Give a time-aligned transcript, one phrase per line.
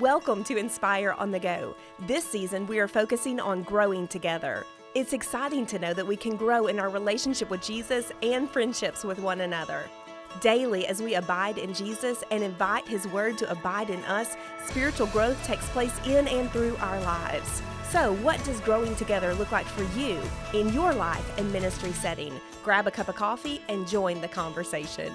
[0.00, 1.76] Welcome to Inspire on the Go.
[2.06, 4.64] This season, we are focusing on growing together.
[4.94, 9.04] It's exciting to know that we can grow in our relationship with Jesus and friendships
[9.04, 9.84] with one another.
[10.40, 15.08] Daily, as we abide in Jesus and invite His Word to abide in us, spiritual
[15.08, 17.60] growth takes place in and through our lives.
[17.90, 20.18] So, what does growing together look like for you
[20.54, 22.40] in your life and ministry setting?
[22.64, 25.12] Grab a cup of coffee and join the conversation.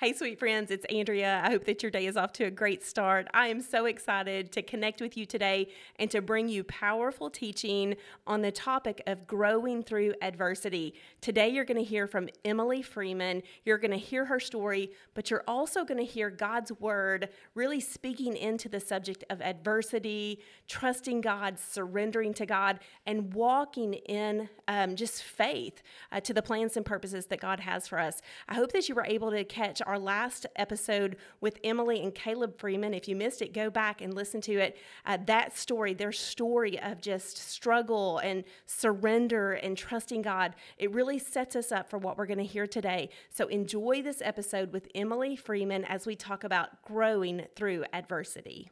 [0.00, 1.40] Hey, sweet friends, it's Andrea.
[1.44, 3.28] I hope that your day is off to a great start.
[3.32, 5.68] I am so excited to connect with you today
[6.00, 7.94] and to bring you powerful teaching
[8.26, 10.94] on the topic of growing through adversity.
[11.20, 13.44] Today, you're going to hear from Emily Freeman.
[13.64, 17.78] You're going to hear her story, but you're also going to hear God's word really
[17.78, 24.96] speaking into the subject of adversity, trusting God, surrendering to God, and walking in um,
[24.96, 28.20] just faith uh, to the plans and purposes that God has for us.
[28.48, 32.58] I hope that you were able to catch our last episode with Emily and Caleb
[32.58, 32.94] Freeman.
[32.94, 34.76] If you missed it, go back and listen to it.
[35.06, 41.18] Uh, that story, their story of just struggle and surrender and trusting God, it really
[41.18, 43.10] sets us up for what we're going to hear today.
[43.30, 48.70] So enjoy this episode with Emily Freeman as we talk about growing through adversity.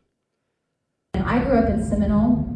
[1.15, 2.49] I grew up in Seminole,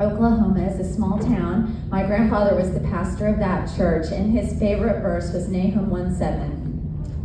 [0.00, 1.76] Oklahoma is a small town.
[1.90, 6.14] My grandfather was the pastor of that church, and his favorite verse was Nahum 1
[6.14, 6.67] 7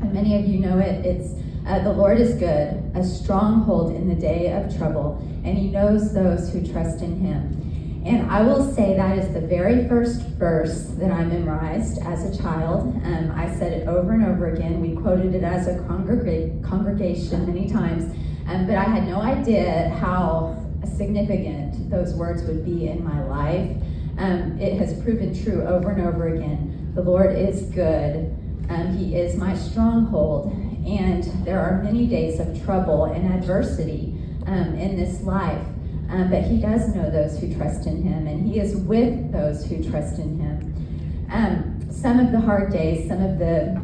[0.03, 1.05] and many of you know it.
[1.05, 1.33] It's
[1.65, 6.13] uh, the Lord is good, a stronghold in the day of trouble, and He knows
[6.13, 8.01] those who trust in Him.
[8.05, 12.43] And I will say that is the very first verse that I memorized as a
[12.43, 12.81] child.
[13.05, 14.81] Um, I said it over and over again.
[14.81, 18.13] We quoted it as a congreg- congregation many times,
[18.49, 20.59] um, but I had no idea how
[20.97, 23.71] significant those words would be in my life.
[24.17, 26.91] Um, it has proven true over and over again.
[26.93, 28.35] The Lord is good
[28.73, 30.51] um, he is my stronghold.
[30.85, 34.15] And there are many days of trouble and adversity
[34.47, 35.65] um, in this life.
[36.09, 39.65] Um, but he does know those who trust in him, and he is with those
[39.65, 41.27] who trust in him.
[41.31, 43.81] Um, some of the hard days, some of the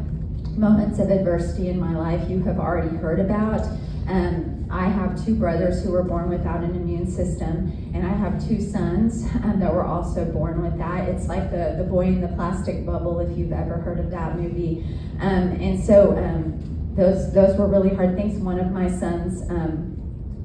[0.56, 3.66] moments of adversity in my life, you have already heard about.
[4.06, 8.46] Um, I have two brothers who were born without an immune system, and I have
[8.46, 11.08] two sons um, that were also born with that.
[11.08, 14.38] It's like the, the boy in the plastic bubble, if you've ever heard of that
[14.38, 14.86] movie.
[15.20, 18.40] Um, and so um, those those were really hard things.
[18.40, 19.96] One of my sons um,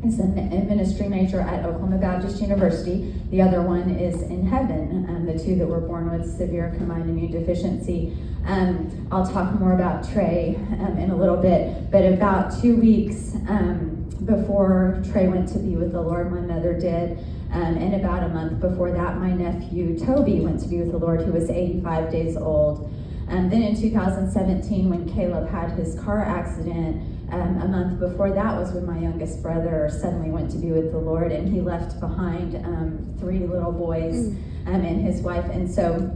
[0.03, 3.13] is a ministry major at Oklahoma Baptist University.
[3.31, 5.05] The other one is in heaven.
[5.09, 8.17] Um, the two that were born with severe combined immune deficiency.
[8.45, 13.35] Um, I'll talk more about Trey um, in a little bit, but about two weeks
[13.49, 17.17] um, before Trey went to be with the Lord, my mother did.
[17.51, 20.97] Um, and about a month before that, my nephew Toby went to be with the
[20.97, 22.91] Lord, who was 85 days old.
[23.27, 28.55] And then in 2017, when Caleb had his car accident, um, a month before that
[28.55, 31.99] was when my youngest brother suddenly went to be with the Lord, and he left
[31.99, 34.67] behind um, three little boys mm.
[34.67, 35.45] um, and his wife.
[35.45, 36.11] And so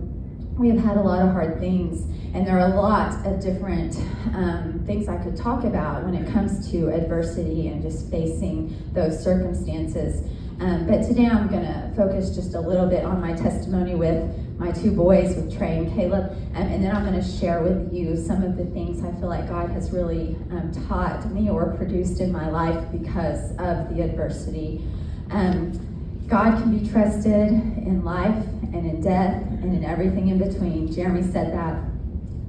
[0.58, 2.04] we have had a lot of hard things,
[2.36, 3.96] and there are a lot of different
[4.36, 9.24] um, things I could talk about when it comes to adversity and just facing those
[9.24, 10.28] circumstances.
[10.60, 14.36] Um, but today I'm going to focus just a little bit on my testimony with
[14.58, 17.94] my two boys, with Trey and Caleb, um, and then I'm going to share with
[17.94, 21.72] you some of the things I feel like God has really um, taught me or
[21.78, 24.84] produced in my life because of the adversity.
[25.30, 30.92] Um, God can be trusted in life and in death and in everything in between.
[30.92, 31.89] Jeremy said that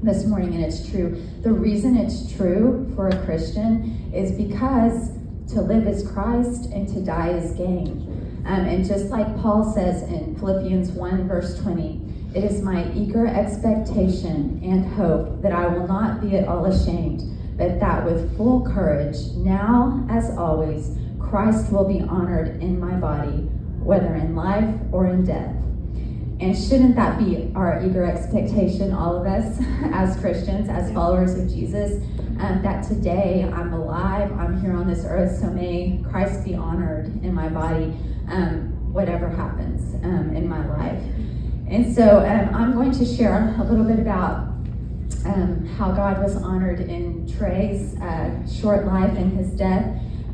[0.02, 1.22] this morning, and it's true.
[1.42, 5.10] The reason it's true for a Christian is because
[5.52, 8.42] to live is Christ and to die is gain.
[8.46, 12.00] Um, and just like Paul says in Philippians 1, verse 20,
[12.34, 17.22] it is my eager expectation and hope that I will not be at all ashamed,
[17.58, 23.48] but that with full courage, now as always, Christ will be honored in my body
[23.82, 25.54] whether in life or in death.
[26.40, 29.58] And shouldn't that be our eager expectation, all of us
[29.92, 32.02] as Christians, as followers of Jesus,
[32.40, 37.06] um, that today I'm alive, I'm here on this earth, so may Christ be honored
[37.22, 37.94] in my body,
[38.28, 41.02] um, whatever happens um, in my life.
[41.68, 44.48] And so um, I'm going to share a little bit about
[45.26, 49.84] um, how God was honored in Trey's uh, short life and his death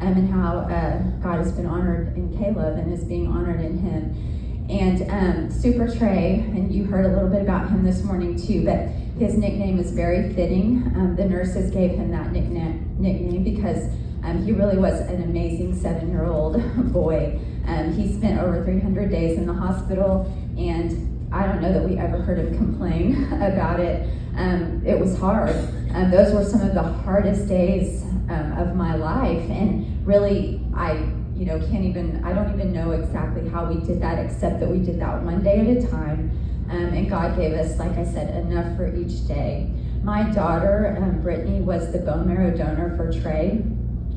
[0.00, 3.79] um, and how uh, God has been honored in Caleb and is being honored in
[3.79, 4.36] him.
[4.69, 8.65] And um, Super Trey, and you heard a little bit about him this morning too,
[8.65, 10.93] but his nickname is very fitting.
[10.97, 13.87] Um, the nurses gave him that nickname, because
[14.25, 16.61] um, he really was an amazing seven year old
[16.93, 17.39] boy.
[17.67, 21.97] Um, he spent over 300 days in the hospital, and I don't know that we
[21.99, 24.09] ever heard him complain about it.
[24.37, 25.55] Um, it was hard.
[25.95, 31.44] Um, those were some of the hardest days of my life, and really, I you
[31.44, 34.79] know can't even I don't even know exactly how we did that, except that we
[34.79, 36.31] did that one day at a time,
[36.71, 39.71] um, and God gave us, like I said, enough for each day.
[40.03, 43.62] My daughter, um, Brittany, was the bone marrow donor for Trey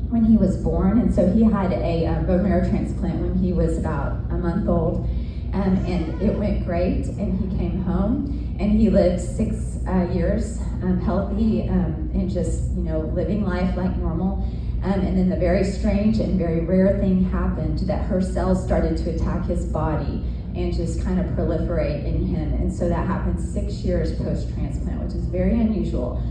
[0.08, 3.52] when he was born, and so he had a uh, bone marrow transplant when he
[3.52, 5.08] was about a month old,
[5.52, 7.06] um, and it went great.
[7.06, 12.70] And he came home, and he lived six uh, years um, healthy um, and just
[12.72, 14.46] you know living life like normal.
[14.82, 18.96] Um, and then the very strange and very rare thing happened that her cells started
[18.98, 20.24] to attack his body
[20.54, 22.54] and just kind of proliferate in him.
[22.54, 26.22] And so that happened six years post transplant, which is very unusual.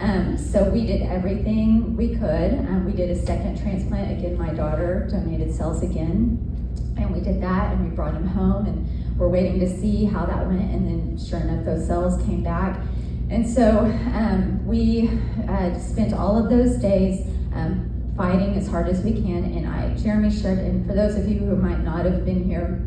[0.00, 2.52] Um, so we did everything we could.
[2.54, 4.18] Um, we did a second transplant.
[4.18, 6.52] Again, my daughter donated cells again.
[6.96, 10.24] And we did that and we brought him home and we're waiting to see how
[10.24, 10.70] that went.
[10.70, 12.80] And then sure enough, those cells came back.
[13.28, 13.80] And so
[14.14, 15.10] um, we
[15.48, 19.44] uh, spent all of those days um, fighting as hard as we can.
[19.44, 22.82] And I, Jeremy shared, and for those of you who might not have been here,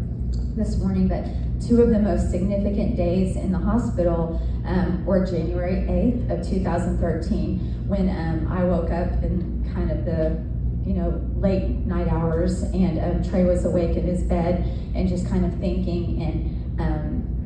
[0.55, 1.25] this morning that
[1.65, 7.85] two of the most significant days in the hospital um, were January 8th of 2013
[7.87, 10.43] when um, I woke up in kind of the
[10.85, 14.63] you know late night hours and um, Trey was awake in his bed
[14.95, 16.58] and just kind of thinking and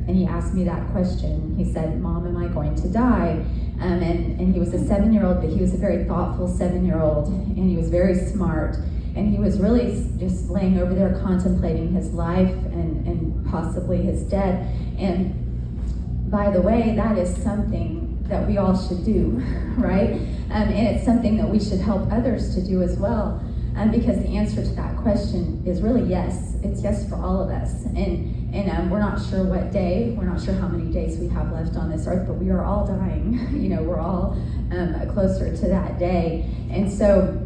[0.06, 1.54] and he asked me that question.
[1.56, 3.44] He said, "Mom, am I going to die?"
[3.80, 6.48] Um, and and he was a seven year old, but he was a very thoughtful
[6.48, 8.76] seven year old, and he was very smart
[9.16, 14.22] and he was really just laying over there contemplating his life and, and possibly his
[14.24, 14.66] death.
[14.98, 19.30] And by the way, that is something that we all should do,
[19.76, 20.14] right?
[20.50, 23.40] Um, and it's something that we should help others to do as well.
[23.76, 26.56] Um, because the answer to that question is really yes.
[26.62, 27.84] It's yes for all of us.
[27.86, 31.28] And, and um, we're not sure what day, we're not sure how many days we
[31.28, 33.48] have left on this earth, but we are all dying.
[33.52, 34.40] you know, we're all
[34.70, 36.48] um, closer to that day.
[36.70, 37.44] And so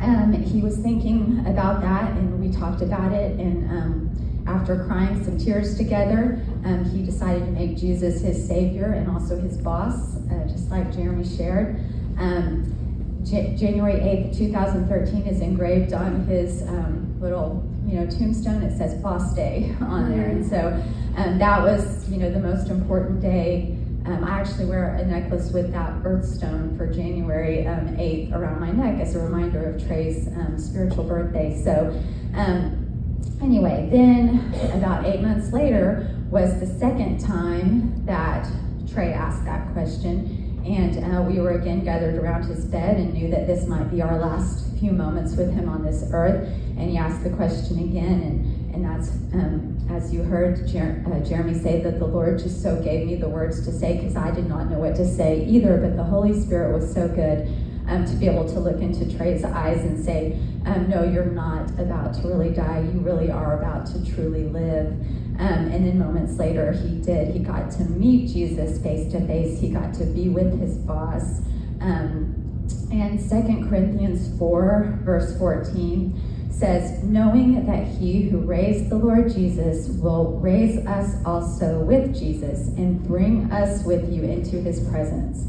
[0.00, 3.38] um, he was thinking about that, and we talked about it.
[3.38, 8.86] And um, after crying some tears together, um, he decided to make Jesus his savior
[8.86, 11.78] and also his boss, uh, just like Jeremy shared.
[12.18, 12.78] Um,
[13.22, 18.62] January 8th, 2013 is engraved on his um, little you know tombstone.
[18.62, 20.82] It says Boss Day on there, and so
[21.16, 25.52] um, that was you know the most important day um, I actually wear a necklace
[25.52, 30.26] with that birthstone for January um, 8th around my neck as a reminder of Trey's
[30.28, 31.60] um, spiritual birthday.
[31.62, 32.02] So,
[32.34, 38.48] um, anyway, then about eight months later was the second time that
[38.92, 40.31] Trey asked that question.
[40.64, 44.00] And uh, we were again gathered around his bed and knew that this might be
[44.00, 46.48] our last few moments with him on this earth.
[46.78, 51.20] And he asked the question again, and, and that's um, as you heard Jer- uh,
[51.28, 54.30] Jeremy say, that the Lord just so gave me the words to say because I
[54.30, 55.78] did not know what to say either.
[55.78, 57.48] But the Holy Spirit was so good
[57.88, 61.70] um, to be able to look into Trey's eyes and say, um, No, you're not
[61.78, 62.80] about to really die.
[62.80, 64.94] You really are about to truly live.
[65.38, 67.34] Um, and then moments later, he did.
[67.34, 71.40] He got to meet Jesus face to face, he got to be with his boss.
[71.80, 72.42] Um,
[72.92, 79.88] and Second Corinthians 4, verse 14 says, knowing that he who raised the Lord Jesus
[79.88, 85.46] will raise us also with Jesus and bring us with you into his presence,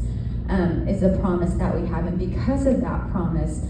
[0.48, 2.06] um, is a promise that we have.
[2.06, 3.60] And because of that promise,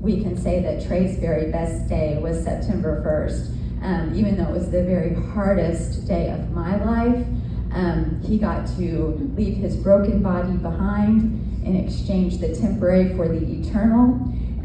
[0.00, 3.59] we can say that Trey's very best day was September 1st.
[3.82, 7.26] Um, even though it was the very hardest day of my life,
[7.72, 13.40] um, he got to leave his broken body behind and exchange the temporary for the
[13.40, 14.14] eternal,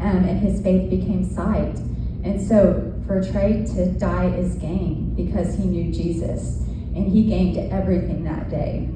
[0.00, 1.76] and his faith became sight.
[2.24, 6.60] And so for Trey to die is gain because he knew Jesus
[6.96, 8.88] and he gained everything that day.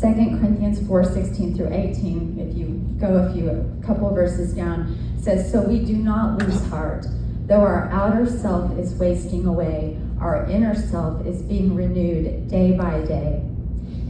[0.00, 2.66] 2 Corinthians 4 16 through 18, if you
[3.00, 7.06] go a few a couple verses down, says, So we do not lose heart.
[7.46, 13.02] Though our outer self is wasting away, our inner self is being renewed day by
[13.04, 13.42] day.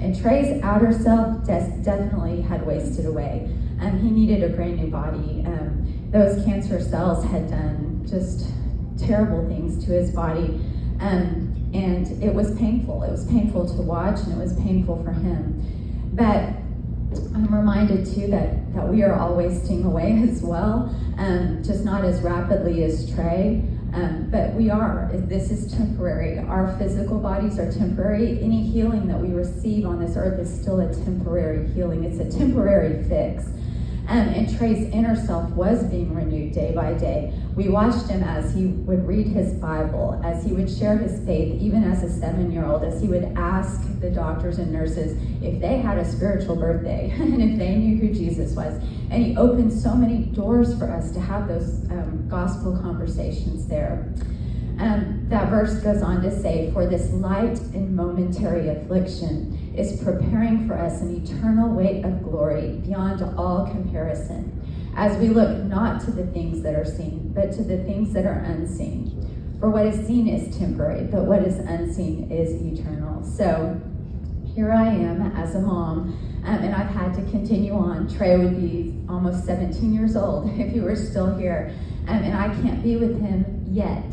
[0.00, 3.48] And Trey's outer self des- definitely had wasted away.
[3.78, 5.44] and he needed a brand new body.
[5.44, 8.46] Um, those cancer cells had done just
[8.96, 10.58] terrible things to his body.
[10.98, 13.02] Um, and it was painful.
[13.02, 16.10] It was painful to watch and it was painful for him.
[16.14, 16.54] But
[17.34, 22.04] I'm reminded too that, that we are all wasting away as well, um, just not
[22.04, 23.62] as rapidly as Trey.
[23.94, 25.10] Um, but we are.
[25.14, 26.38] This is temporary.
[26.38, 28.42] Our physical bodies are temporary.
[28.42, 32.38] Any healing that we receive on this earth is still a temporary healing, it's a
[32.38, 33.46] temporary fix.
[34.08, 37.32] Um, and Trey's inner self was being renewed day by day.
[37.56, 41.60] We watched him as he would read his Bible, as he would share his faith,
[41.60, 45.60] even as a seven year old, as he would ask the doctors and nurses if
[45.60, 48.74] they had a spiritual birthday and if they knew who Jesus was.
[49.10, 54.12] And he opened so many doors for us to have those um, gospel conversations there.
[54.78, 60.66] Um, that verse goes on to say, For this light and momentary affliction is preparing
[60.68, 64.52] for us an eternal weight of glory beyond all comparison,
[64.94, 68.26] as we look not to the things that are seen, but to the things that
[68.26, 69.56] are unseen.
[69.60, 73.24] For what is seen is temporary, but what is unseen is eternal.
[73.24, 73.80] So
[74.54, 78.14] here I am as a mom, um, and I've had to continue on.
[78.14, 81.74] Trey would be almost 17 years old if he were still here,
[82.08, 84.04] um, and I can't be with him yet.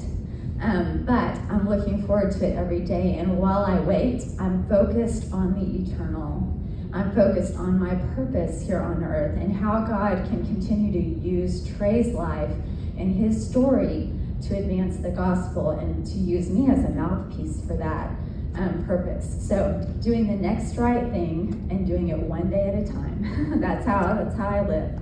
[0.64, 3.18] Um, but I'm looking forward to it every day.
[3.18, 6.58] And while I wait, I'm focused on the eternal.
[6.94, 11.68] I'm focused on my purpose here on earth and how God can continue to use
[11.76, 12.52] Trey's life
[12.98, 17.76] and his story to advance the gospel and to use me as a mouthpiece for
[17.76, 18.12] that
[18.56, 19.46] um, purpose.
[19.46, 23.60] So doing the next right thing and doing it one day at a time.
[23.60, 25.00] that's how that's how I live.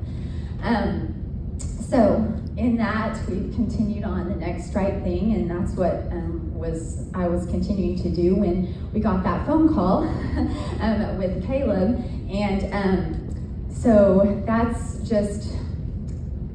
[0.63, 6.53] Um, so in that, we've continued on the next right thing, and that's what um,
[6.53, 10.03] was I was continuing to do when we got that phone call
[10.80, 15.56] um, with Caleb, and um, so that's just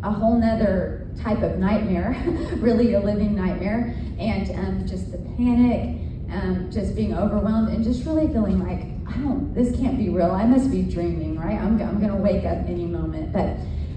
[0.05, 2.17] a whole nother type of nightmare,
[2.59, 5.99] really a living nightmare, and um, just the panic,
[6.31, 8.83] um, just being overwhelmed, and just really feeling like
[9.13, 10.31] I don't, this can't be real.
[10.31, 11.61] I must be dreaming, right?
[11.61, 13.57] I'm, I'm to wake up any moment, but.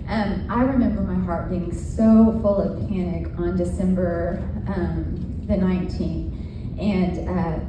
[0.09, 6.81] Um, I remember my heart being so full of panic on December um, the 19th.
[6.81, 7.59] And uh,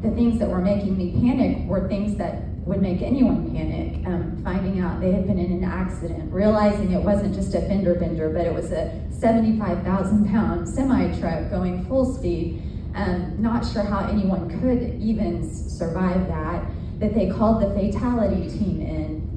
[0.00, 4.06] the things that were making me panic were things that would make anyone panic.
[4.06, 7.94] Um, finding out they had been in an accident, realizing it wasn't just a fender
[7.94, 12.62] bender, but it was a 75,000 pound semi truck going full speed.
[12.94, 16.64] Um, not sure how anyone could even survive that.
[17.00, 19.27] That they called the fatality team in,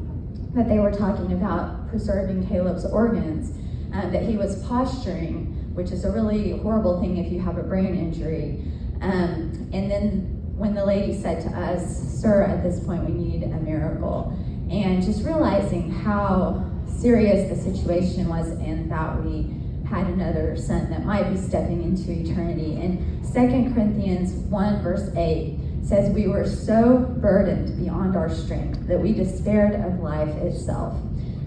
[0.54, 3.58] that they were talking about preserving Caleb's organs,
[3.94, 7.64] uh, that he was posturing, which is a really horrible thing if you have a
[7.64, 8.64] brain injury.
[9.02, 13.44] Um, and then when the lady said to us, Sir, at this point we need
[13.44, 14.38] a miracle,
[14.70, 19.54] and just realizing how serious the situation was and that we
[19.90, 22.76] had another son that might be stepping into eternity.
[22.76, 29.00] In 2 Corinthians 1, verse 8 says, We were so burdened beyond our strength that
[29.00, 30.96] we despaired of life itself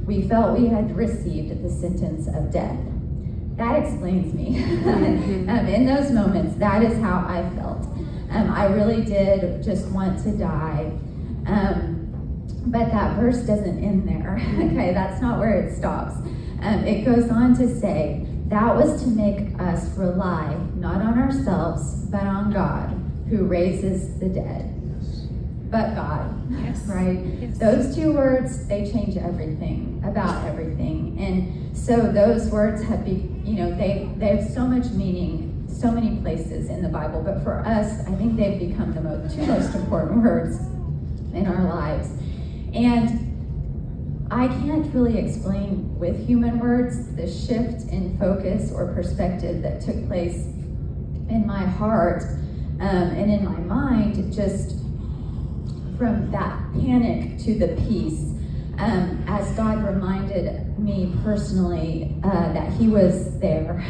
[0.07, 2.79] we felt we had received the sentence of death.
[3.57, 4.57] That explains me.
[4.57, 5.49] Mm-hmm.
[5.49, 7.85] um, in those moments, that is how I felt.
[8.31, 10.93] Um, I really did just want to die.
[11.47, 12.01] Um,
[12.67, 14.37] but that verse doesn't end there.
[14.55, 16.17] okay, that's not where it stops.
[16.61, 22.07] Um, it goes on to say, that was to make us rely not on ourselves,
[22.07, 22.91] but on God,
[23.35, 24.71] who raises the dead
[25.75, 26.53] but God.
[26.53, 26.87] Yes.
[26.87, 27.19] Right?
[27.41, 27.59] Yes.
[27.59, 31.17] Those two words, they change everything about everything.
[31.19, 35.91] And so those words have be you know, they they have so much meaning, so
[35.91, 37.23] many places in the Bible.
[37.23, 40.61] But for us, I think they've become the most, two most important words
[41.35, 42.09] in our lives.
[42.73, 49.81] And I can't really explain with human words the shift in focus or perspective that
[49.81, 50.47] took place
[51.29, 52.23] in my heart
[52.81, 54.79] um, and in my mind just
[55.99, 58.35] from that panic to the peace
[58.79, 63.73] um, as God reminded me personally uh, that He was there,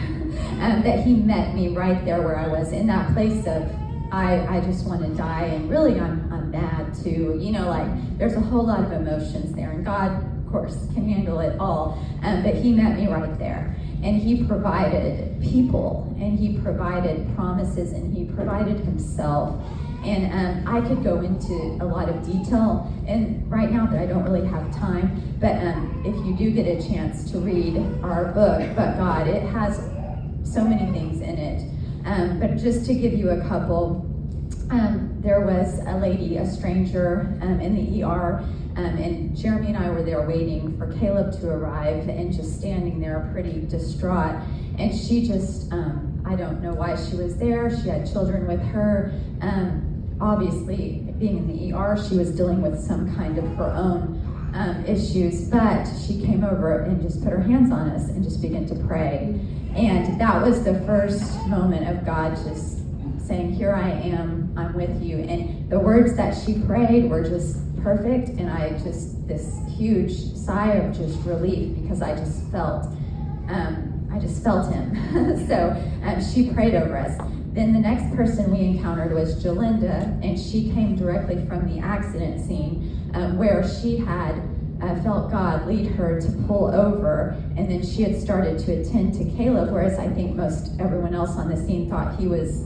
[0.61, 3.71] um, that He met me right there where I was in that place of
[4.13, 7.39] I, I just want to die and really I'm, I'm mad too.
[7.41, 11.09] You know, like there's a whole lot of emotions there, and God, of course, can
[11.09, 11.99] handle it all.
[12.23, 13.75] Um, but He met me right there,
[14.05, 19.61] and He provided people, and He provided promises, and He provided Himself
[20.05, 24.05] and um, I could go into a lot of detail, and right now that I
[24.07, 28.27] don't really have time, but um, if you do get a chance to read our
[28.27, 29.79] book, But God, it has
[30.45, 31.71] so many things in it.
[32.05, 34.07] Um, but just to give you a couple,
[34.71, 38.45] um, there was a lady, a stranger um, in the ER,
[38.77, 43.01] um, and Jeremy and I were there waiting for Caleb to arrive and just standing
[43.01, 44.37] there pretty distraught.
[44.79, 47.71] And she just, I don't know why she was there.
[47.71, 49.13] She had children with her.
[49.41, 54.21] Um, obviously, being in the ER, she was dealing with some kind of her own
[54.55, 58.41] um, issues, but she came over and just put her hands on us and just
[58.41, 59.39] began to pray.
[59.77, 62.79] And that was the first moment of God just
[63.27, 65.19] saying, Here I am, I'm with you.
[65.19, 68.29] And the words that she prayed were just perfect.
[68.31, 72.87] And I just, this huge sigh of just relief because I just felt,
[73.49, 75.47] um, I just felt him.
[75.49, 75.71] so
[76.05, 77.19] um, she prayed over us.
[77.53, 82.45] Then the next person we encountered was Jalinda, and she came directly from the accident
[82.45, 84.43] scene um, where she had
[84.83, 89.15] uh, felt God lead her to pull over, and then she had started to attend
[89.15, 92.65] to Caleb, whereas I think most everyone else on the scene thought he was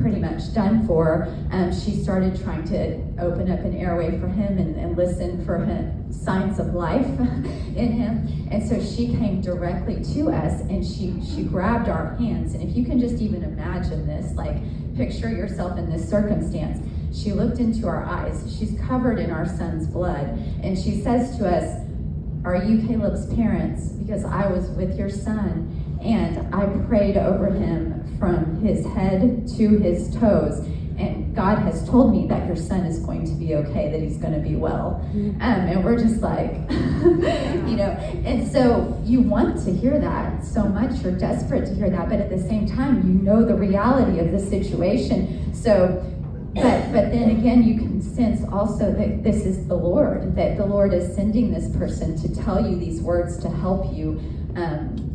[0.00, 1.28] pretty much done for.
[1.52, 5.58] Um, she started trying to open up an airway for him and, and listen for
[5.58, 8.48] him, signs of life in him.
[8.50, 12.54] And so she came directly to us and she she grabbed our hands.
[12.54, 14.56] And if you can just even imagine this, like
[14.96, 16.86] picture yourself in this circumstance.
[17.12, 18.56] She looked into our eyes.
[18.58, 20.26] She's covered in our son's blood.
[20.62, 21.84] And she says to us,
[22.44, 23.88] Are you Caleb's parents?
[23.90, 27.89] Because I was with your son and I prayed over him
[28.20, 30.58] from his head to his toes.
[30.98, 34.18] And God has told me that your son is going to be okay, that he's
[34.18, 35.02] going to be well.
[35.14, 35.40] Mm-hmm.
[35.40, 37.96] Um, and we're just like, you know,
[38.26, 41.00] and so you want to hear that so much.
[41.00, 42.10] You're desperate to hear that.
[42.10, 45.54] But at the same time, you know the reality of the situation.
[45.54, 46.04] So
[46.54, 50.66] but but then again you can sense also that this is the lord that the
[50.66, 54.20] lord is sending this person to tell you these words to help you
[54.56, 55.09] um,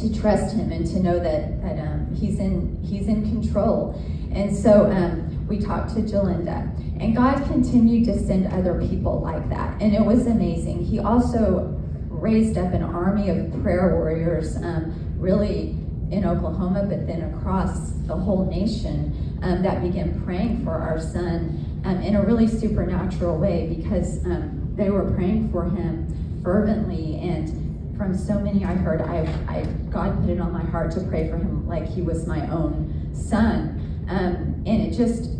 [0.00, 4.00] to trust him and to know that that um, he's in he's in control.
[4.32, 6.68] And so um, we talked to Jalinda
[7.00, 10.84] and God continued to send other people like that and it was amazing.
[10.84, 11.76] He also
[12.08, 15.76] raised up an army of prayer warriors um, really
[16.10, 21.82] in Oklahoma but then across the whole nation um, that began praying for our son
[21.84, 27.59] um, in a really supernatural way because um, they were praying for him fervently and
[28.00, 31.28] from so many I heard, I, I God put it on my heart to pray
[31.28, 35.32] for him like he was my own son, um, and it just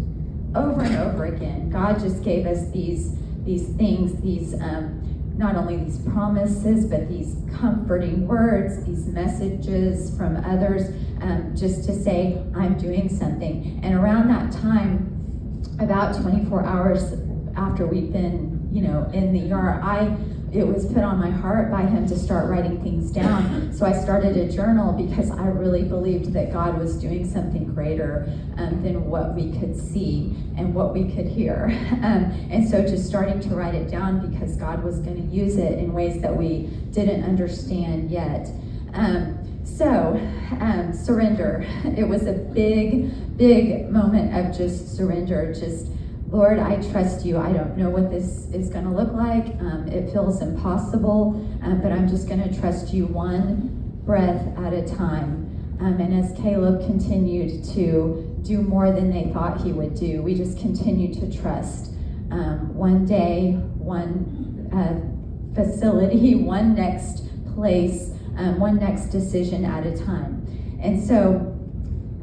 [0.55, 5.01] over and over again, God just gave us these these things, these um,
[5.39, 10.91] not only these promises, but these comforting words, these messages from others,
[11.23, 13.81] um, just to say, I'm doing something.
[13.83, 17.15] And around that time, about 24 hours
[17.57, 20.15] after we've been, you know, in the ER, I
[20.53, 23.73] it was put on my heart by him to start writing things down.
[23.73, 28.27] So I started a journal because I really believed that God was doing something greater
[28.57, 31.69] um, than what we could see and what we could hear.
[32.01, 35.59] Um, and so just starting to write it down because God was going to use
[35.59, 38.49] it in ways that we didn't understand yet.
[38.95, 40.19] Um, so,
[40.61, 41.67] um, surrender.
[41.97, 45.89] It was a big, big moment of just surrender, just
[46.31, 47.39] Lord, I trust you.
[47.39, 49.47] I don't know what this is going to look like.
[49.61, 54.73] Um, it feels impossible, um, but I'm just going to trust you one breath at
[54.73, 55.49] a time.
[55.81, 60.37] Um, and as Caleb continued to do more than they thought he would do, we
[60.37, 61.95] just continued to trust.
[62.31, 69.99] Um, one day, one uh, facility, one next place, um, one next decision at a
[69.99, 70.47] time.
[70.81, 71.50] And so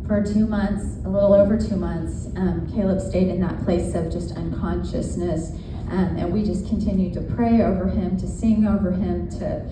[0.07, 4.11] for two months, a little over two months, um, Caleb stayed in that place of
[4.11, 5.51] just unconsciousness.
[5.91, 9.65] Um, and we just continued to pray over him, to sing over him, to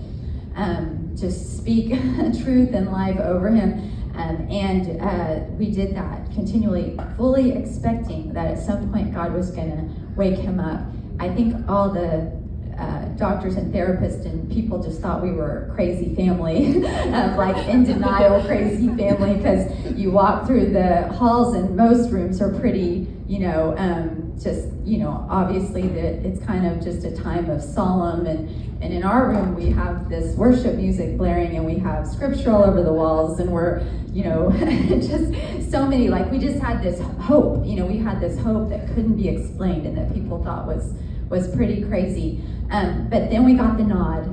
[0.54, 1.88] um, just speak
[2.42, 3.92] truth and life over him.
[4.14, 9.50] Um, and uh, we did that continually, fully expecting that at some point God was
[9.50, 10.86] going to wake him up.
[11.18, 12.32] I think all the
[12.78, 16.84] uh, doctors and therapists and people just thought we were a crazy family,
[17.14, 22.40] um, like in denial, crazy family, because you walk through the halls and most rooms
[22.40, 27.16] are pretty, you know, um, just, you know, obviously that it's kind of just a
[27.16, 28.48] time of solemn and,
[28.82, 32.62] and in our room we have this worship music blaring and we have scripture all
[32.62, 34.50] over the walls and we're, you know,
[34.88, 38.68] just so many, like we just had this hope, you know, we had this hope
[38.68, 40.92] that couldn't be explained and that people thought was
[41.28, 42.42] was pretty crazy.
[42.70, 44.26] Um, but then we got the nod,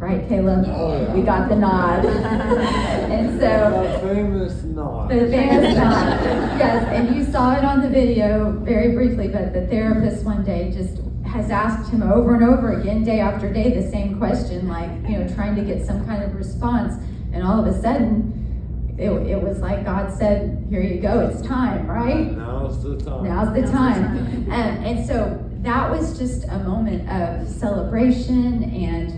[0.00, 0.64] right, Caleb?
[0.68, 1.14] Oh, yeah.
[1.14, 2.04] We got the nod.
[2.04, 4.00] and so.
[4.02, 5.10] The famous nod.
[5.10, 6.20] The famous nod.
[6.58, 10.72] yes, and you saw it on the video very briefly, but the therapist one day
[10.72, 14.90] just has asked him over and over again, day after day, the same question, like,
[15.08, 16.94] you know, trying to get some kind of response.
[17.32, 18.40] And all of a sudden,
[18.98, 22.32] it, it was like God said, Here you go, it's time, right?
[22.32, 23.24] Now's the time.
[23.24, 24.50] Now's the time.
[24.50, 29.12] And, and so that was just a moment of celebration and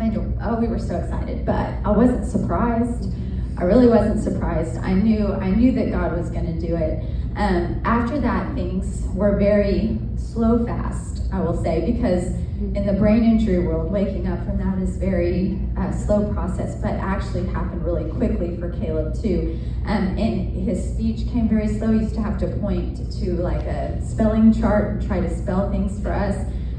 [0.00, 3.12] and oh we were so excited but i wasn't surprised.
[3.58, 4.76] I really wasn't surprised.
[4.78, 7.02] I knew i knew that god was going to do it
[7.36, 12.34] um, after that things were very slow fast i will say because
[12.74, 16.92] In the brain injury world, waking up from that is very uh, slow process, but
[16.92, 19.58] actually happened really quickly for Caleb too.
[19.84, 21.92] Um, and his speech came very slow.
[21.92, 25.70] He used to have to point to like a spelling chart and try to spell
[25.70, 26.34] things for us.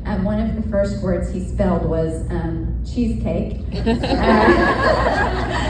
[0.05, 3.61] Um, one of the first words he spelled was um, cheesecake.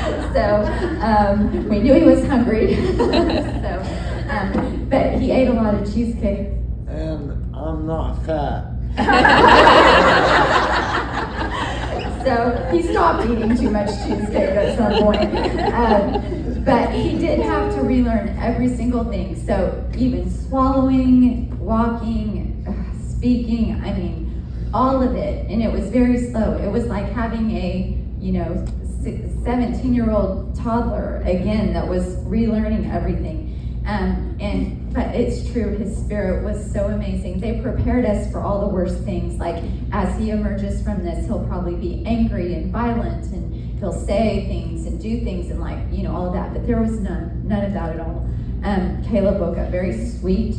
[0.07, 0.63] Uh, so
[1.03, 2.75] um, we knew he was hungry.
[2.97, 3.83] so,
[4.29, 6.49] um, but he ate a lot of cheesecake.
[6.87, 8.73] And I'm not fat.
[12.23, 15.37] so he stopped eating too much cheesecake at some point.
[15.73, 19.35] Um, but he did have to relearn every single thing.
[19.45, 22.65] So even swallowing, walking,
[23.09, 25.49] speaking, I mean, all of it.
[25.49, 26.57] And it was very slow.
[26.57, 28.65] It was like having a, you know,
[29.03, 33.46] 17 year old toddler again that was relearning everything.
[33.87, 37.39] Um, and but it's true, his spirit was so amazing.
[37.39, 39.39] They prepared us for all the worst things.
[39.39, 44.45] Like as he emerges from this, he'll probably be angry and violent, and he'll say
[44.47, 46.53] things and do things and like you know all of that.
[46.53, 48.29] But there was none, none of that at all.
[48.63, 50.55] Um, Caleb woke up very sweet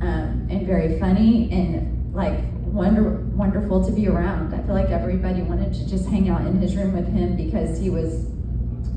[0.00, 4.54] um, and very funny and like wonder, wonderful to be around.
[4.54, 7.78] I feel like everybody wanted to just hang out in his room with him because
[7.78, 8.26] he was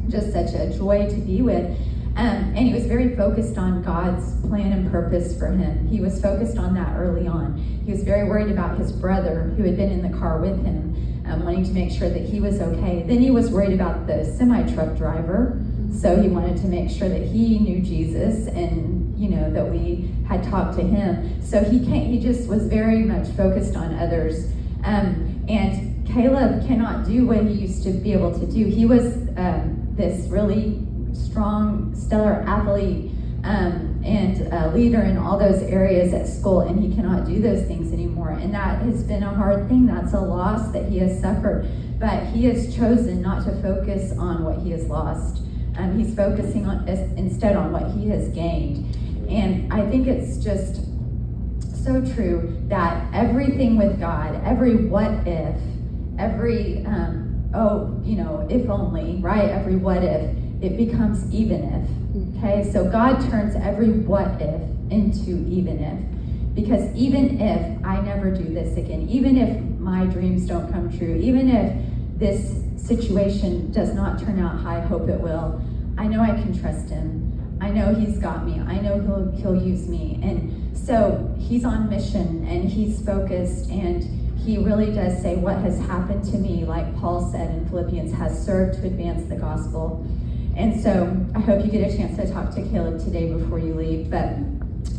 [0.09, 1.77] just such a joy to be with.
[2.17, 5.85] Um, and he was very focused on God's plan and purpose for him.
[5.89, 7.57] He was focused on that early on.
[7.85, 11.23] He was very worried about his brother who had been in the car with him,
[11.27, 13.03] um, wanting to make sure that he was okay.
[13.05, 15.61] Then he was worried about the semi truck driver,
[15.93, 20.09] so he wanted to make sure that he knew Jesus and you know that we
[20.27, 21.41] had talked to him.
[21.41, 22.07] So he can't.
[22.07, 24.45] He just was very much focused on others.
[24.85, 28.65] Um, and Caleb cannot do what he used to be able to do.
[28.65, 33.11] He was um, this really strong, stellar athlete
[33.43, 37.65] um, and a leader in all those areas at school, and he cannot do those
[37.67, 38.29] things anymore.
[38.29, 39.85] And that has been a hard thing.
[39.85, 41.69] That's a loss that he has suffered.
[41.99, 45.43] But he has chosen not to focus on what he has lost.
[45.77, 48.95] Um, he's focusing on instead on what he has gained.
[49.29, 50.81] And I think it's just
[51.83, 55.55] so true that everything with God, every what if,
[56.17, 59.49] every um, oh, you know, if only, right?
[59.49, 62.37] Every what if it becomes even if.
[62.37, 66.55] Okay, so God turns every what if into even if.
[66.55, 71.15] Because even if I never do this again, even if my dreams don't come true,
[71.15, 75.61] even if this situation does not turn out how I hope it will,
[75.97, 77.57] I know I can trust Him.
[77.61, 78.59] I know He's got me.
[78.59, 80.19] I know He'll He'll use me.
[80.23, 84.03] And so He's on mission and He's focused and
[84.45, 88.45] he really does say what has happened to me, like Paul said in Philippians, has
[88.45, 90.05] served to advance the gospel.
[90.55, 93.73] And so I hope you get a chance to talk to Caleb today before you
[93.73, 94.09] leave.
[94.09, 94.35] But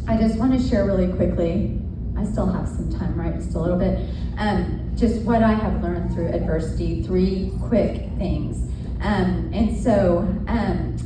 [0.06, 1.80] I just want to share really quickly.
[2.16, 3.34] I still have some time, right?
[3.34, 4.08] Just a little bit.
[4.38, 7.02] Um, just what I have learned through adversity.
[7.02, 8.70] Three quick things.
[9.00, 10.96] Um, and so um,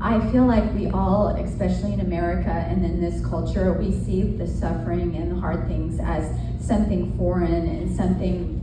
[0.00, 4.46] I feel like we all, especially in America and in this culture, we see the
[4.46, 6.28] suffering and the hard things as
[6.64, 8.60] something foreign and something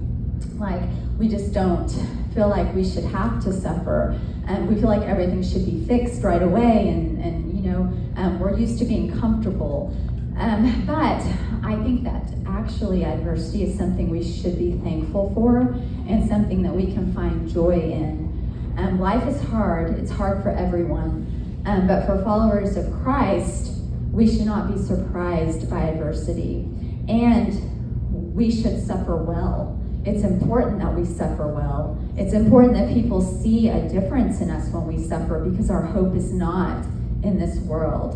[0.60, 0.82] like
[1.18, 1.90] we just don't
[2.34, 4.20] feel like we should have to suffer.
[4.48, 7.82] And we feel like everything should be fixed right away, and, and you know,
[8.18, 9.96] um, we're used to being comfortable.
[10.38, 11.22] Um, but
[11.64, 15.76] I think that actually adversity is something we should be thankful for
[16.08, 18.76] and something that we can find joy in.
[18.78, 21.62] Um, life is hard, it's hard for everyone.
[21.66, 23.80] Um, but for followers of Christ,
[24.12, 26.68] we should not be surprised by adversity.
[27.08, 31.98] And we should suffer well it's important that we suffer well.
[32.18, 36.16] It's important that people see a difference in us when we suffer because our hope
[36.16, 36.84] is not
[37.24, 38.16] in this world.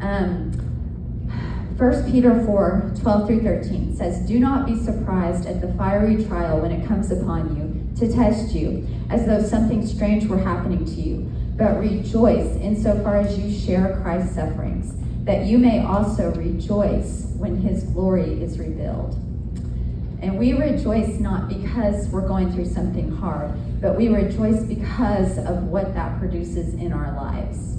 [0.00, 0.52] Um,
[1.76, 6.60] 1 Peter 4 12 through 13 says, Do not be surprised at the fiery trial
[6.60, 11.00] when it comes upon you to test you, as though something strange were happening to
[11.00, 11.18] you.
[11.56, 17.82] But rejoice insofar as you share Christ's sufferings, that you may also rejoice when his
[17.84, 19.16] glory is revealed.
[20.20, 25.64] And we rejoice not because we're going through something hard, but we rejoice because of
[25.64, 27.76] what that produces in our lives.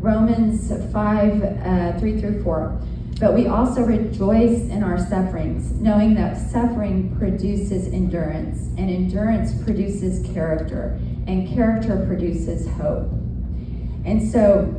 [0.00, 2.80] Romans 5 uh, 3 through 4.
[3.20, 10.26] But we also rejoice in our sufferings, knowing that suffering produces endurance, and endurance produces
[10.32, 13.12] character, and character produces hope.
[14.04, 14.74] And so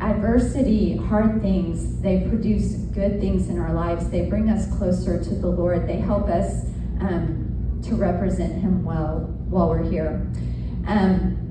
[0.00, 4.08] adversity, hard things, they produce good things in our lives.
[4.10, 5.88] They bring us closer to the Lord.
[5.88, 6.66] They help us
[7.00, 10.26] um, to represent Him well while we're here.
[10.86, 11.42] Um,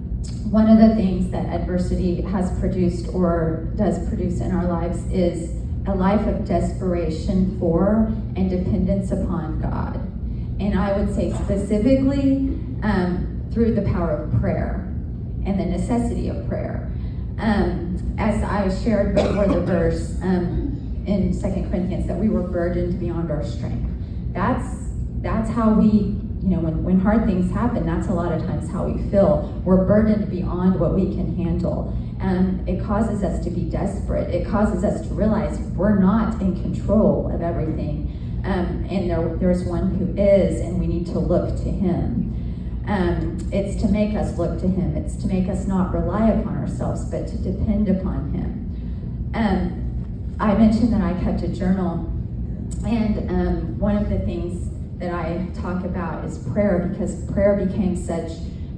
[0.50, 5.52] one of the things that adversity has produced or does produce in our lives is
[5.88, 8.06] a life of desperation for
[8.36, 9.96] and dependence upon God.
[10.60, 14.82] And I would say specifically um, through the power of prayer
[15.46, 16.92] and the necessity of prayer.
[17.38, 17.85] Um,
[18.18, 23.32] as I shared before the verse um, in Second Corinthians, that we were burdened beyond
[23.32, 23.90] our strength.
[24.34, 24.86] That's
[25.22, 28.70] that's how we, you know, when, when hard things happen, that's a lot of times
[28.70, 29.62] how we feel.
[29.66, 31.98] We're burdened beyond what we can handle.
[32.20, 34.30] And it causes us to be desperate.
[34.34, 38.42] It causes us to realize we're not in control of everything.
[38.46, 42.25] Um, and there, there's one who is, and we need to look to him.
[42.88, 44.96] Um, it's to make us look to him.
[44.96, 49.32] It's to make us not rely upon ourselves, but to depend upon him.
[49.34, 52.12] Um, I mentioned that I kept a journal,
[52.86, 54.70] and um, one of the things
[55.00, 58.32] that I talk about is prayer because prayer became such.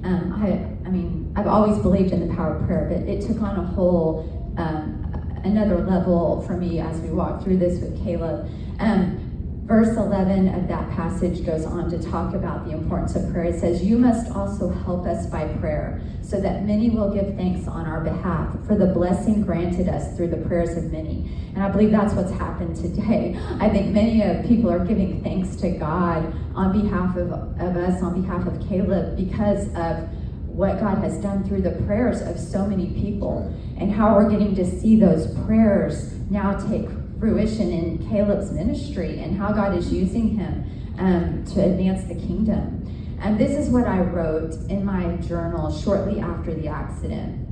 [0.04, 3.42] Um, I, I mean, I've always believed in the power of prayer, but it took
[3.42, 5.04] on a whole um,
[5.44, 8.50] another level for me as we walked through this with Caleb.
[8.80, 9.27] Um,
[9.68, 13.44] verse 11 of that passage goes on to talk about the importance of prayer.
[13.44, 17.68] It says, You must also help us by prayer, so that many will give thanks
[17.68, 21.30] on our behalf for the blessing granted us through the prayers of many.
[21.54, 23.38] And I believe that's what's happened today.
[23.60, 28.02] I think many of people are giving thanks to God on behalf of, of us,
[28.02, 30.08] on behalf of Caleb, because of
[30.46, 34.54] what God has done through the prayers of so many people and how we're getting
[34.56, 40.36] to see those prayers now take fruition in Caleb's ministry and how God is using
[40.36, 42.84] him um, to advance the kingdom.
[43.20, 47.46] And this is what I wrote in my journal shortly after the accident.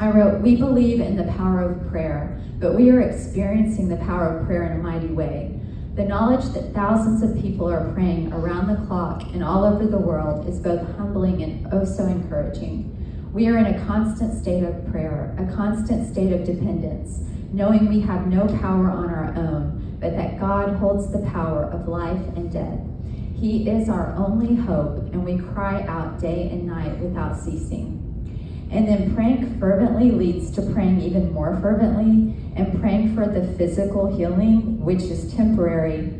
[0.00, 4.38] I wrote, We believe in the power of prayer, but we are experiencing the power
[4.38, 5.60] of prayer in a mighty way.
[5.94, 9.98] The knowledge that thousands of people are praying around the clock and all over the
[9.98, 12.94] world is both humbling and oh so encouraging.
[13.32, 18.00] We are in a constant state of prayer, a constant state of dependence knowing we
[18.00, 22.52] have no power on our own, but that God holds the power of life and
[22.52, 22.80] death.
[23.34, 28.04] He is our only hope, and we cry out day and night without ceasing.
[28.70, 34.14] And then praying fervently leads to praying even more fervently, and praying for the physical
[34.14, 36.12] healing, which is temporary,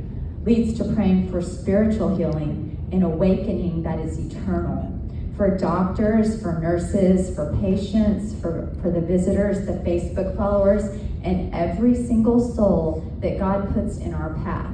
[0.45, 4.99] leads to praying for spiritual healing and awakening that is eternal
[5.39, 11.95] for doctors, for nurses, for patients, for, for the visitors, the Facebook followers, and every
[11.95, 14.73] single soul that God puts in our path.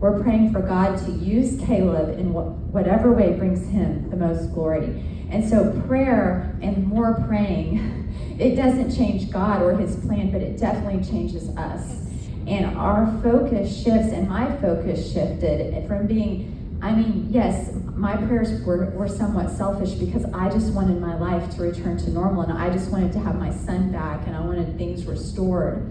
[0.00, 5.04] We're praying for God to use Caleb in whatever way brings him the most glory.
[5.30, 10.58] And so, prayer and more praying, it doesn't change God or his plan, but it
[10.58, 12.00] definitely changes us.
[12.46, 16.53] And our focus shifts, and my focus shifted from being
[16.84, 21.56] I mean, yes, my prayers were, were somewhat selfish because I just wanted my life
[21.56, 24.40] to return to normal and I just wanted to have my son back and I
[24.40, 25.90] wanted things restored.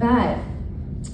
[0.00, 0.38] But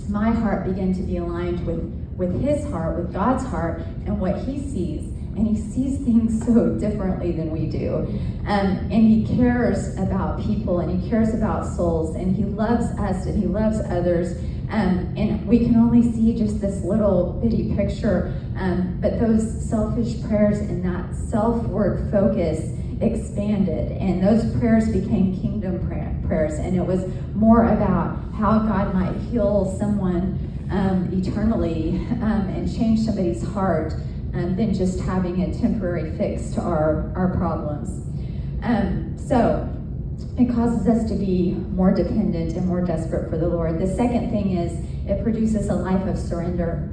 [0.08, 1.78] my heart began to be aligned with,
[2.16, 5.04] with his heart, with God's heart, and what he sees.
[5.36, 7.96] And he sees things so differently than we do.
[8.46, 13.26] Um, and he cares about people and he cares about souls and he loves us
[13.26, 14.38] and he loves others.
[14.70, 20.22] Um, and we can only see just this little bitty picture, um, but those selfish
[20.24, 25.86] prayers and that self work focus expanded, and those prayers became kingdom
[26.26, 30.38] prayers, and it was more about how God might heal someone
[30.70, 33.94] um, eternally um, and change somebody's heart
[34.34, 38.06] um, than just having a temporary fix to our, our problems.
[38.62, 39.68] Um, so
[40.36, 43.78] it causes us to be more dependent and more desperate for the Lord.
[43.78, 44.72] The second thing is
[45.08, 46.90] it produces a life of surrender.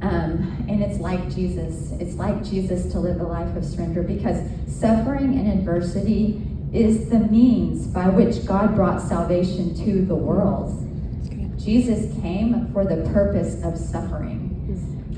[0.00, 1.92] Um, and it's like Jesus.
[2.00, 7.18] It's like Jesus to live a life of surrender because suffering and adversity is the
[7.18, 10.84] means by which God brought salvation to the world.
[11.58, 14.44] Jesus came for the purpose of suffering.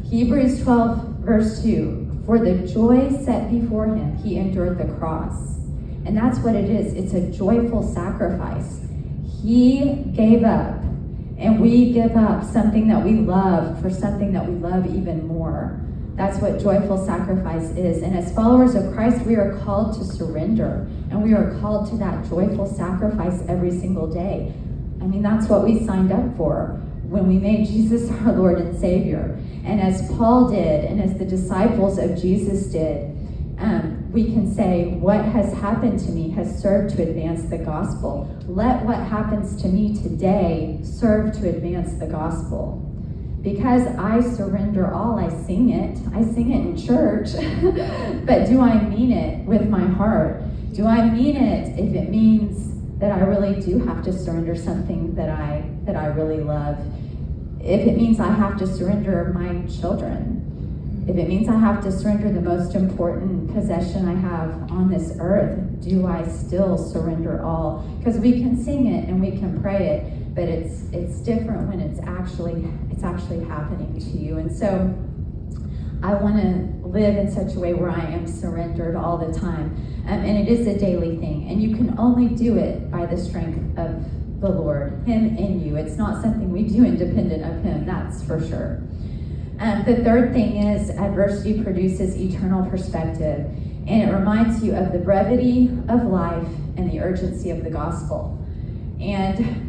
[0.08, 5.50] Hebrews 12, verse 2 For the joy set before him, he endured the cross
[6.06, 8.80] and that's what it is it's a joyful sacrifice.
[9.42, 10.82] He gave up,
[11.40, 15.80] and we give up something that we love for something that we love even more.
[16.14, 18.02] That's what joyful sacrifice is.
[18.02, 21.96] And as followers of Christ, we are called to surrender, and we are called to
[21.96, 24.52] that joyful sacrifice every single day.
[25.00, 28.78] I mean, that's what we signed up for when we made Jesus our Lord and
[28.78, 29.40] Savior.
[29.64, 33.16] And as Paul did, and as the disciples of Jesus did,
[34.12, 38.28] we can say, What has happened to me has served to advance the gospel.
[38.46, 42.86] Let what happens to me today serve to advance the gospel.
[43.40, 45.98] Because I surrender all, I sing it.
[46.14, 47.30] I sing it in church.
[48.26, 50.42] but do I mean it with my heart?
[50.74, 52.68] Do I mean it if it means
[52.98, 56.78] that I really do have to surrender something that I that I really love?
[57.60, 60.49] If it means I have to surrender my children,
[61.06, 65.16] if it means I have to surrender the most important possession I have on this
[65.18, 67.78] earth, do I still surrender all?
[67.98, 71.80] Because we can sing it and we can pray it, but it's it's different when
[71.80, 74.38] it's actually it's actually happening to you.
[74.38, 74.94] And so
[76.02, 79.76] I want to live in such a way where I am surrendered all the time.
[80.06, 81.48] Um, and it is a daily thing.
[81.48, 85.76] And you can only do it by the strength of the Lord, Him in you.
[85.76, 88.82] It's not something we do independent of Him, that's for sure.
[89.60, 93.44] Um, the third thing is adversity produces eternal perspective,
[93.86, 98.38] and it reminds you of the brevity of life and the urgency of the gospel.
[98.98, 99.68] And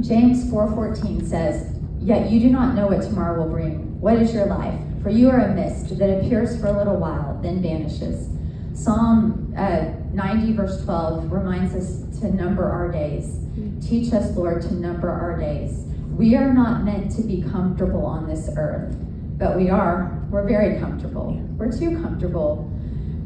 [0.00, 4.00] James 4:14 says, "Yet you do not know what tomorrow will bring.
[4.00, 4.78] What is your life?
[5.02, 8.28] For you are a mist that appears for a little while, then vanishes."
[8.74, 13.40] Psalm uh, 90 verse 12 reminds us to number our days.
[13.80, 15.89] Teach us, Lord, to number our days.
[16.20, 18.94] We are not meant to be comfortable on this earth,
[19.38, 20.22] but we are.
[20.28, 21.32] We're very comfortable.
[21.56, 22.70] We're too comfortable.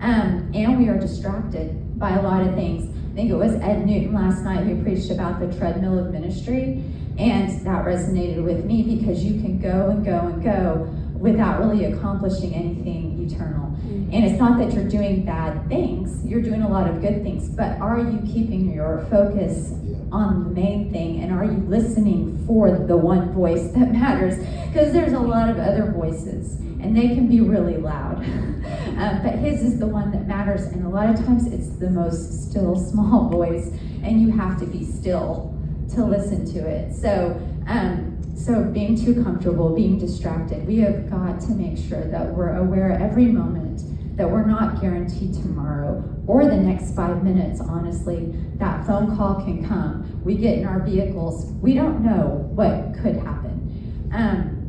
[0.01, 2.89] Um, and we are distracted by a lot of things.
[3.11, 6.85] I think it was Ed Newton last night who preached about the treadmill of ministry,
[7.19, 11.87] and that resonated with me because you can go and go and go without really
[11.87, 13.71] accomplishing anything eternal.
[13.71, 14.15] Mm-hmm.
[14.15, 17.49] And it's not that you're doing bad things, you're doing a lot of good things,
[17.49, 19.73] but are you keeping your focus
[20.13, 24.39] on the main thing are you listening for the one voice that matters?
[24.67, 28.19] Because there's a lot of other voices and they can be really loud.
[28.19, 31.91] Um, but his is the one that matters and a lot of times it's the
[31.91, 33.69] most still small voice
[34.03, 35.57] and you have to be still
[35.95, 36.95] to listen to it.
[36.95, 42.35] So um, so being too comfortable being distracted we have got to make sure that
[42.35, 43.81] we're aware every moment
[44.17, 48.33] that we're not guaranteed tomorrow or the next five minutes, honestly.
[48.57, 50.21] That phone call can come.
[50.25, 51.53] We get in our vehicles.
[51.61, 54.11] We don't know what could happen.
[54.13, 54.61] Um,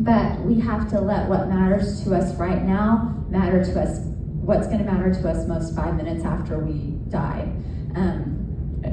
[0.00, 4.66] but we have to let what matters to us right now matter to us, what's
[4.66, 7.52] going to matter to us most five minutes after we die.
[7.94, 8.38] Um,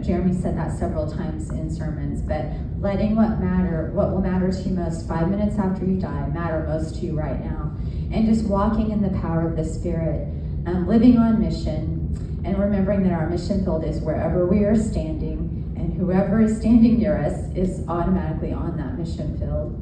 [0.01, 2.45] Jeremy said that several times in sermons, but
[2.79, 6.65] letting what matter, what will matter to you most five minutes after you die, matter
[6.67, 7.66] most to you right now
[8.11, 10.27] and just walking in the power of the Spirit,
[10.65, 15.73] um, living on mission, and remembering that our mission field is wherever we are standing,
[15.75, 19.73] and whoever is standing near us is automatically on that mission field.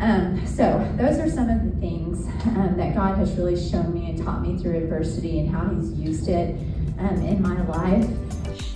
[0.00, 4.10] Um, so, those are some of the things um, that God has really shown me
[4.10, 6.54] and taught me through adversity and how He's used it
[6.98, 8.06] um, in my life.